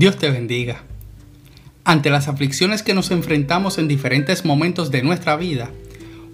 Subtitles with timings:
[0.00, 0.80] Dios te bendiga.
[1.84, 5.68] Ante las aflicciones que nos enfrentamos en diferentes momentos de nuestra vida,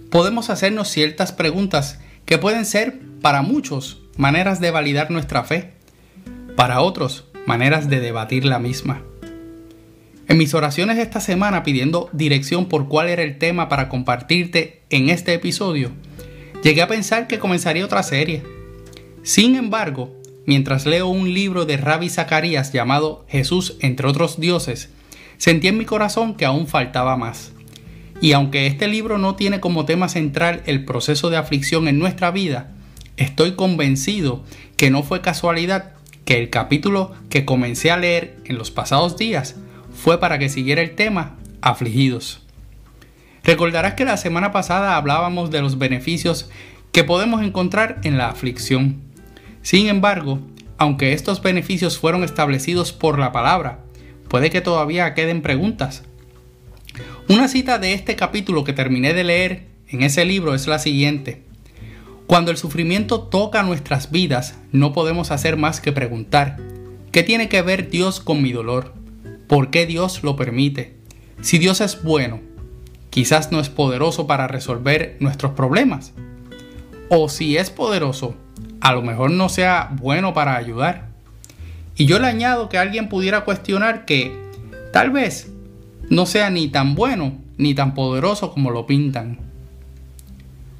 [0.08, 5.72] podemos hacernos ciertas preguntas que pueden ser, para muchos, maneras de validar nuestra fe,
[6.54, 9.02] para otros, maneras de debatir la misma.
[10.28, 15.08] En mis oraciones esta semana pidiendo dirección por cuál era el tema para compartirte en
[15.08, 15.90] este episodio,
[16.62, 18.44] llegué a pensar que comenzaría otra serie.
[19.24, 20.15] Sin embargo,
[20.46, 24.90] mientras leo un libro de Rabbi Zacarías llamado Jesús entre otros dioses,
[25.36, 27.52] sentí en mi corazón que aún faltaba más.
[28.20, 32.30] Y aunque este libro no tiene como tema central el proceso de aflicción en nuestra
[32.30, 32.72] vida,
[33.16, 34.42] estoy convencido
[34.76, 35.92] que no fue casualidad
[36.24, 39.56] que el capítulo que comencé a leer en los pasados días
[39.94, 42.42] fue para que siguiera el tema afligidos.
[43.44, 46.50] Recordarás que la semana pasada hablábamos de los beneficios
[46.90, 49.05] que podemos encontrar en la aflicción.
[49.66, 50.38] Sin embargo,
[50.78, 53.80] aunque estos beneficios fueron establecidos por la palabra,
[54.28, 56.04] puede que todavía queden preguntas.
[57.28, 61.42] Una cita de este capítulo que terminé de leer en ese libro es la siguiente.
[62.28, 66.58] Cuando el sufrimiento toca nuestras vidas, no podemos hacer más que preguntar,
[67.10, 68.94] ¿qué tiene que ver Dios con mi dolor?
[69.48, 70.94] ¿Por qué Dios lo permite?
[71.40, 72.40] Si Dios es bueno,
[73.10, 76.12] quizás no es poderoso para resolver nuestros problemas.
[77.08, 78.36] O si es poderoso,
[78.86, 81.08] a lo mejor no sea bueno para ayudar.
[81.96, 84.32] Y yo le añado que alguien pudiera cuestionar que
[84.92, 85.50] tal vez
[86.08, 89.40] no sea ni tan bueno ni tan poderoso como lo pintan.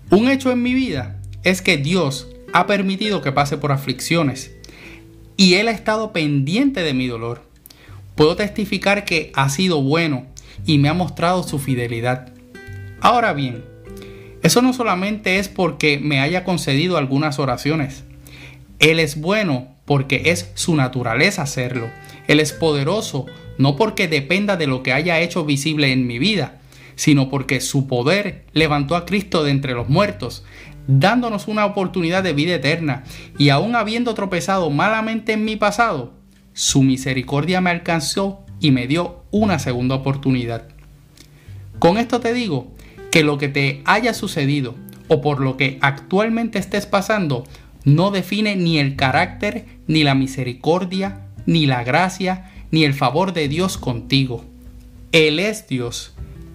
[0.09, 4.53] Un hecho en mi vida es que Dios ha permitido que pase por aflicciones
[5.37, 7.43] y Él ha estado pendiente de mi dolor.
[8.15, 10.27] Puedo testificar que ha sido bueno
[10.65, 12.33] y me ha mostrado su fidelidad.
[13.01, 13.65] Ahora bien,
[14.47, 18.05] eso no solamente es porque me haya concedido algunas oraciones.
[18.79, 21.91] Él es bueno porque es su naturaleza hacerlo.
[22.29, 23.27] Él es poderoso
[23.59, 26.61] no porque dependa de lo que haya hecho visible en mi vida,
[26.95, 30.45] sino porque su poder levantó a Cristo de entre los muertos,
[30.87, 33.03] dándonos una oportunidad de vida eterna,
[33.39, 36.13] y aún habiendo tropezado malamente en mi pasado,
[36.53, 40.69] su misericordia me alcanzó y me dio una segunda oportunidad.
[41.81, 42.76] Con esto te digo
[43.11, 44.75] que lo que te haya sucedido
[45.09, 47.45] o por lo que actualmente estés pasando
[47.85, 53.49] no define ni el carácter, ni la misericordia, ni la gracia, ni el favor de
[53.49, 54.45] Dios contigo.
[55.13, 56.13] Él es Dios,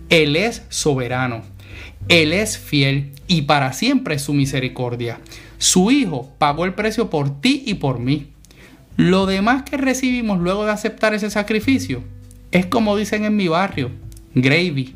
[0.09, 1.41] Él es soberano,
[2.09, 5.19] Él es fiel y para siempre su misericordia.
[5.57, 8.27] Su Hijo pagó el precio por ti y por mí.
[8.97, 12.03] Lo demás que recibimos luego de aceptar ese sacrificio
[12.51, 13.89] es como dicen en mi barrio,
[14.35, 14.95] gravy.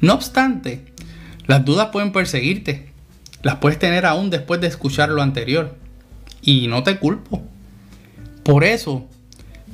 [0.00, 0.84] No obstante,
[1.46, 2.90] las dudas pueden perseguirte.
[3.42, 5.76] Las puedes tener aún después de escuchar lo anterior.
[6.42, 7.42] Y no te culpo.
[8.44, 9.08] Por eso,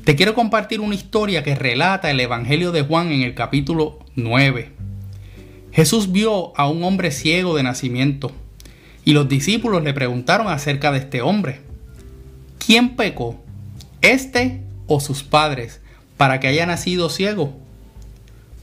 [0.06, 4.70] te quiero compartir una historia que relata el Evangelio de Juan en el capítulo 9.
[5.72, 8.32] Jesús vio a un hombre ciego de nacimiento
[9.04, 11.60] y los discípulos le preguntaron acerca de este hombre.
[12.64, 13.44] ¿Quién pecó?
[14.00, 15.82] ¿Este o sus padres
[16.16, 17.52] para que haya nacido ciego?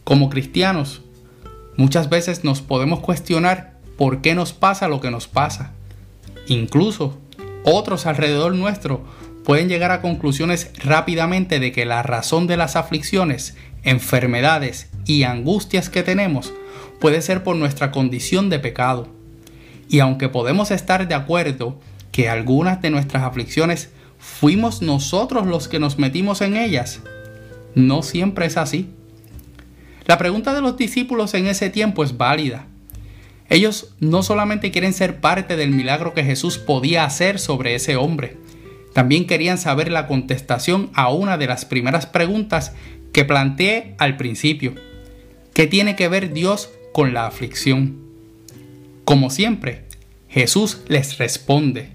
[0.04, 1.03] Como cristianos,
[1.78, 5.72] muchas veces nos podemos cuestionar por qué nos pasa lo que nos pasa.
[6.48, 7.18] Incluso
[7.64, 9.04] otros alrededor nuestro
[9.44, 15.90] pueden llegar a conclusiones rápidamente de que la razón de las aflicciones, enfermedades y angustias
[15.90, 16.54] que tenemos
[17.00, 19.08] puede ser por nuestra condición de pecado.
[19.90, 21.80] Y aunque podemos estar de acuerdo
[22.12, 27.02] que algunas de nuestras aflicciones fuimos nosotros los que nos metimos en ellas.
[27.76, 28.90] No siempre es así.
[30.06, 32.68] La pregunta de los discípulos en ese tiempo es válida.
[33.50, 38.38] Ellos no solamente quieren ser parte del milagro que Jesús podía hacer sobre ese hombre,
[38.94, 42.74] también querían saber la contestación a una de las primeras preguntas
[43.12, 44.76] que planteé al principio.
[45.54, 48.00] ¿Qué tiene que ver Dios con la aflicción?
[49.04, 49.86] Como siempre,
[50.30, 51.90] Jesús les responde,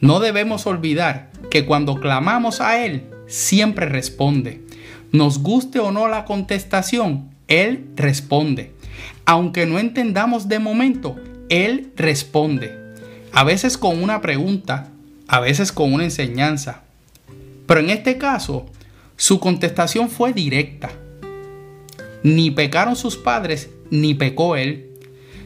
[0.00, 4.60] no debemos olvidar que cuando clamamos a Él, siempre responde.
[5.14, 8.72] Nos guste o no la contestación, Él responde.
[9.24, 11.14] Aunque no entendamos de momento,
[11.48, 12.76] Él responde.
[13.32, 14.88] A veces con una pregunta,
[15.28, 16.82] a veces con una enseñanza.
[17.64, 18.66] Pero en este caso,
[19.16, 20.90] su contestación fue directa.
[22.24, 24.90] Ni pecaron sus padres, ni pecó Él,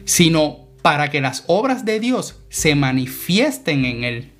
[0.03, 4.31] sino para que las obras de Dios se manifiesten en Él.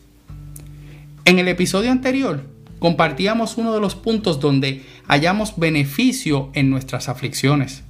[1.25, 2.41] En el episodio anterior
[2.79, 7.81] compartíamos uno de los puntos donde hallamos beneficio en nuestras aflicciones.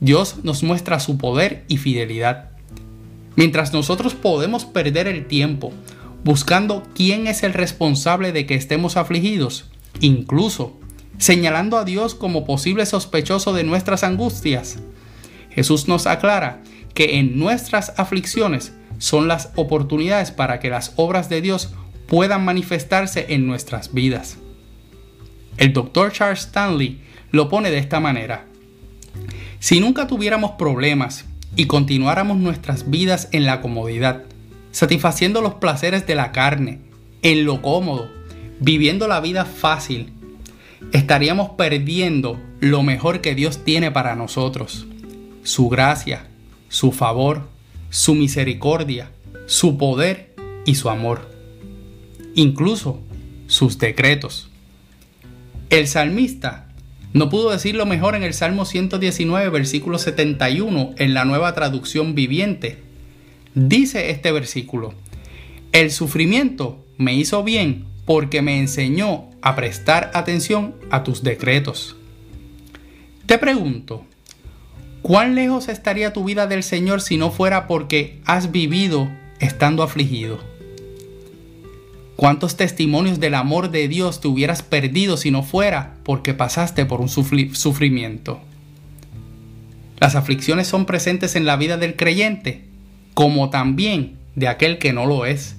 [0.00, 2.50] Dios nos muestra su poder y fidelidad.
[3.36, 5.72] Mientras nosotros podemos perder el tiempo
[6.24, 10.76] buscando quién es el responsable de que estemos afligidos, incluso
[11.16, 14.80] señalando a Dios como posible sospechoso de nuestras angustias.
[15.50, 16.60] Jesús nos aclara
[16.92, 21.72] que en nuestras aflicciones son las oportunidades para que las obras de Dios
[22.08, 24.38] puedan manifestarse en nuestras vidas.
[25.62, 26.98] El doctor Charles Stanley
[27.30, 28.46] lo pone de esta manera.
[29.60, 31.24] Si nunca tuviéramos problemas
[31.54, 34.24] y continuáramos nuestras vidas en la comodidad,
[34.72, 36.80] satisfaciendo los placeres de la carne,
[37.22, 38.10] en lo cómodo,
[38.58, 40.12] viviendo la vida fácil,
[40.92, 44.88] estaríamos perdiendo lo mejor que Dios tiene para nosotros,
[45.44, 46.26] su gracia,
[46.70, 47.46] su favor,
[47.88, 49.12] su misericordia,
[49.46, 50.34] su poder
[50.66, 51.30] y su amor,
[52.34, 52.98] incluso
[53.46, 54.48] sus decretos.
[55.72, 56.66] El salmista
[57.14, 62.82] no pudo decirlo mejor en el Salmo 119, versículo 71, en la nueva traducción viviente.
[63.54, 64.92] Dice este versículo,
[65.72, 71.96] el sufrimiento me hizo bien porque me enseñó a prestar atención a tus decretos.
[73.24, 74.04] Te pregunto,
[75.00, 79.10] ¿cuán lejos estaría tu vida del Señor si no fuera porque has vivido
[79.40, 80.51] estando afligido?
[82.22, 87.00] ¿Cuántos testimonios del amor de Dios te hubieras perdido si no fuera porque pasaste por
[87.00, 88.38] un sufrimiento?
[89.98, 92.62] Las aflicciones son presentes en la vida del creyente,
[93.14, 95.56] como también de aquel que no lo es.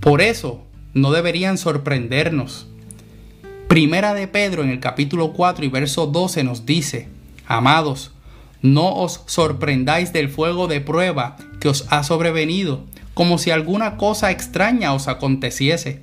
[0.00, 2.68] Por eso no deberían sorprendernos.
[3.66, 7.08] Primera de Pedro en el capítulo 4 y verso 12 nos dice,
[7.46, 8.12] Amados,
[8.60, 14.30] no os sorprendáis del fuego de prueba que os ha sobrevenido como si alguna cosa
[14.30, 16.00] extraña os aconteciese.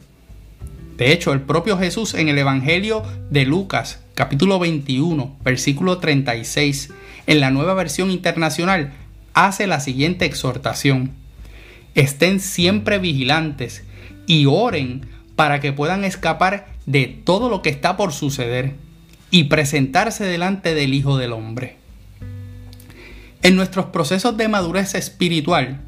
[0.98, 6.92] De hecho, el propio Jesús en el Evangelio de Lucas, capítulo 21, versículo 36,
[7.26, 8.94] en la nueva versión internacional,
[9.34, 11.12] hace la siguiente exhortación.
[11.96, 13.84] Estén siempre vigilantes
[14.28, 18.76] y oren para que puedan escapar de todo lo que está por suceder
[19.32, 21.78] y presentarse delante del Hijo del Hombre.
[23.42, 25.80] En nuestros procesos de madurez espiritual,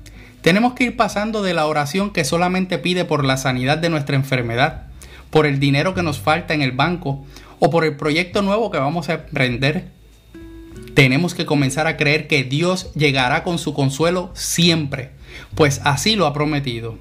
[0.41, 4.15] tenemos que ir pasando de la oración que solamente pide por la sanidad de nuestra
[4.15, 4.87] enfermedad,
[5.29, 7.23] por el dinero que nos falta en el banco
[7.59, 9.89] o por el proyecto nuevo que vamos a emprender.
[10.95, 15.11] Tenemos que comenzar a creer que Dios llegará con su consuelo siempre,
[15.55, 16.97] pues así lo ha prometido.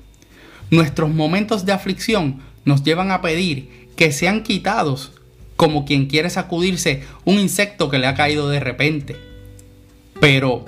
[0.71, 5.13] Nuestros momentos de aflicción nos llevan a pedir que sean quitados,
[5.57, 9.17] como quien quiere sacudirse un insecto que le ha caído de repente.
[10.21, 10.67] Pero,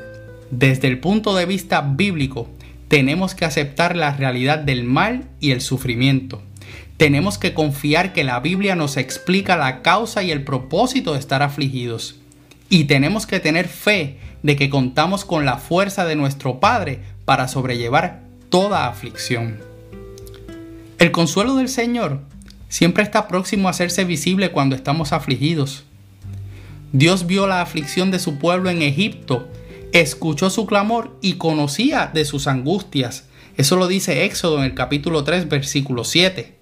[0.50, 2.48] desde el punto de vista bíblico,
[2.92, 6.42] tenemos que aceptar la realidad del mal y el sufrimiento.
[6.98, 11.42] Tenemos que confiar que la Biblia nos explica la causa y el propósito de estar
[11.42, 12.16] afligidos.
[12.68, 17.48] Y tenemos que tener fe de que contamos con la fuerza de nuestro Padre para
[17.48, 19.58] sobrellevar toda aflicción.
[20.98, 22.20] El consuelo del Señor
[22.68, 25.84] siempre está próximo a hacerse visible cuando estamos afligidos.
[26.92, 29.48] Dios vio la aflicción de su pueblo en Egipto
[29.92, 33.24] escuchó su clamor y conocía de sus angustias.
[33.56, 36.54] Eso lo dice Éxodo en el capítulo 3, versículo 7.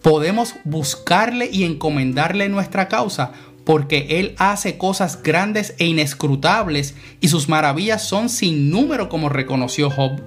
[0.00, 3.32] Podemos buscarle y encomendarle nuestra causa
[3.64, 9.90] porque Él hace cosas grandes e inescrutables y sus maravillas son sin número como reconoció
[9.90, 10.20] Job.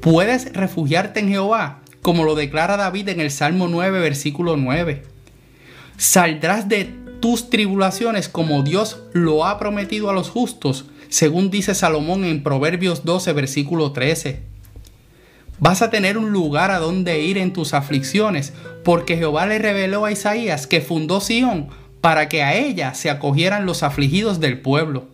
[0.00, 5.02] Puedes refugiarte en Jehová, como lo declara David en el Salmo 9, versículo 9.
[5.96, 12.24] Saldrás de tus tribulaciones como Dios lo ha prometido a los justos, según dice Salomón
[12.24, 14.42] en Proverbios 12, versículo 13.
[15.58, 18.52] Vas a tener un lugar a donde ir en tus aflicciones,
[18.82, 21.68] porque Jehová le reveló a Isaías que fundó Sión
[22.00, 25.06] para que a ella se acogieran los afligidos del pueblo.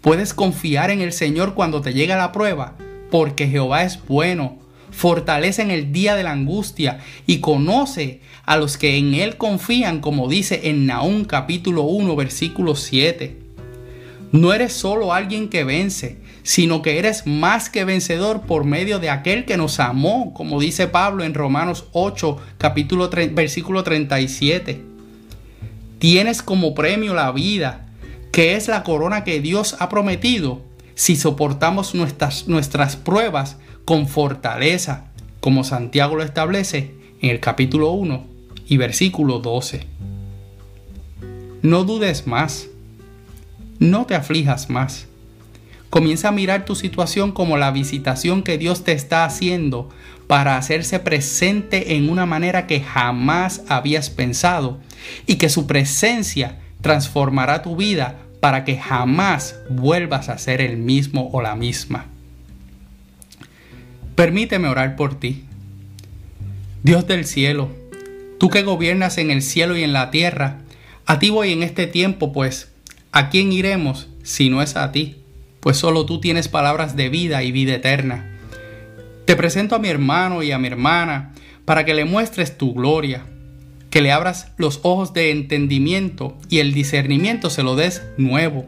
[0.00, 2.74] Puedes confiar en el Señor cuando te llega la prueba,
[3.10, 4.58] porque Jehová es bueno,
[4.90, 10.00] fortalece en el día de la angustia y conoce a los que en Él confían,
[10.00, 13.36] como dice en Naúm capítulo 1, versículo 7.
[14.32, 19.10] No eres solo alguien que vence, sino que eres más que vencedor por medio de
[19.10, 24.82] aquel que nos amó, como dice Pablo en Romanos 8, capítulo versículo 37.
[25.98, 27.86] Tienes como premio la vida,
[28.32, 30.62] que es la corona que Dios ha prometido
[30.94, 33.56] si soportamos nuestras, nuestras pruebas
[33.90, 35.06] con fortaleza,
[35.40, 38.24] como Santiago lo establece en el capítulo 1
[38.68, 39.84] y versículo 12.
[41.62, 42.68] No dudes más,
[43.80, 45.08] no te aflijas más.
[45.90, 49.88] Comienza a mirar tu situación como la visitación que Dios te está haciendo
[50.28, 54.78] para hacerse presente en una manera que jamás habías pensado
[55.26, 61.28] y que su presencia transformará tu vida para que jamás vuelvas a ser el mismo
[61.32, 62.06] o la misma.
[64.20, 65.44] Permíteme orar por ti.
[66.82, 67.70] Dios del cielo,
[68.38, 70.58] Tú que gobiernas en el cielo y en la tierra,
[71.06, 72.70] a ti voy en este tiempo, pues,
[73.12, 75.16] ¿a quién iremos si no es a ti?
[75.60, 78.38] Pues solo tú tienes palabras de vida y vida eterna.
[79.24, 81.32] Te presento a mi hermano y a mi hermana
[81.64, 83.24] para que le muestres tu gloria,
[83.88, 88.66] que le abras los ojos de entendimiento y el discernimiento se lo des nuevo,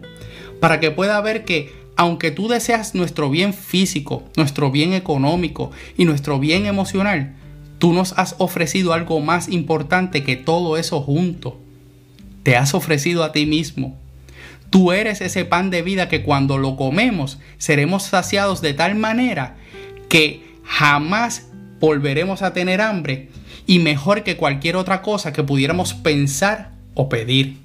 [0.61, 6.04] para que pueda ver que aunque tú deseas nuestro bien físico, nuestro bien económico y
[6.04, 7.35] nuestro bien emocional,
[7.82, 11.59] Tú nos has ofrecido algo más importante que todo eso junto.
[12.44, 13.99] Te has ofrecido a ti mismo.
[14.71, 19.56] Tú eres ese pan de vida que cuando lo comemos seremos saciados de tal manera
[20.09, 21.49] que jamás
[21.80, 23.30] volveremos a tener hambre
[23.66, 27.56] y mejor que cualquier otra cosa que pudiéramos pensar o pedir.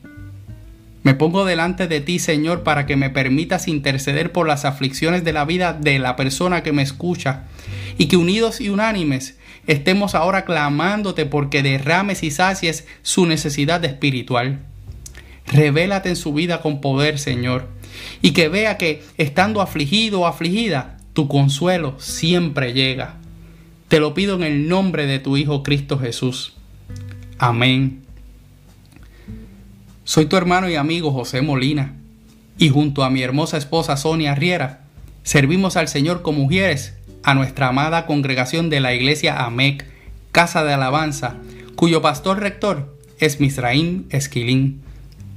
[1.08, 5.32] Me pongo delante de ti, Señor, para que me permitas interceder por las aflicciones de
[5.32, 7.44] la vida de la persona que me escucha
[7.98, 9.38] y que unidos y unánimes
[9.68, 14.60] estemos ahora clamándote porque derrames y sacies su necesidad espiritual.
[15.46, 17.70] Revélate en su vida con poder, Señor,
[18.22, 23.16] y que vea que, estando afligido o afligida, tu consuelo siempre llega.
[23.88, 26.58] Te lo pido en el nombre de tu Hijo Cristo Jesús.
[27.38, 28.07] Amén.
[30.08, 31.92] Soy tu hermano y amigo José Molina,
[32.58, 34.86] y junto a mi hermosa esposa Sonia Riera,
[35.24, 39.86] servimos al Señor como mujeres a nuestra amada congregación de la iglesia AMEC,
[40.32, 41.36] Casa de Alabanza,
[41.76, 44.80] cuyo pastor rector es Misraín Esquilín.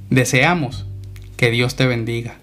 [0.09, 0.85] Deseamos
[1.35, 2.40] que Dios te bendiga.